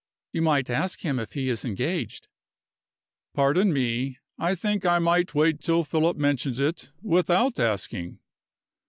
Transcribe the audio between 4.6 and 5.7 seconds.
I might wait